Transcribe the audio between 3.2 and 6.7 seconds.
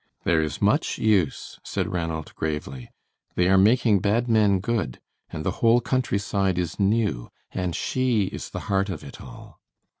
"They are making bad men good, and the whole countryside